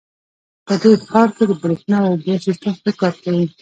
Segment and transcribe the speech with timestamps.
[0.67, 3.45] په دې ښار کې د بریښنا او اوبو سیسټم ښه کار کوي